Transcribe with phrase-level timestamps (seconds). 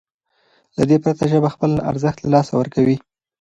[0.77, 2.97] له دې پرته ژبه خپل ارزښت له لاسه ورکوي.